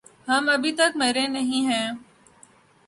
ہم 0.27 0.43
أبھی 0.53 0.71
تک 0.71 0.91
مریں 0.95 1.27
نہیں 1.27 1.63
ہے۔ 1.71 1.83